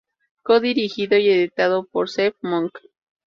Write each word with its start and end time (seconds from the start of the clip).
Co-Dirigido 0.41 1.15
y 1.19 1.29
editado 1.29 1.85
por: 1.85 2.09
Seb 2.09 2.33
Monk. 2.41 2.73